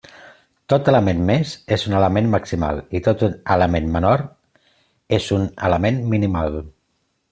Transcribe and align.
Tot 0.71 0.87
element 0.93 1.19
més 1.27 1.51
és 1.77 1.83
un 1.91 1.97
element 1.99 2.31
maximal, 2.37 2.81
i 2.99 3.03
tot 3.09 3.23
element 3.29 3.95
menor 3.99 4.27
és 5.23 5.33
un 5.41 5.49
element 5.71 6.05
minimal. 6.17 6.63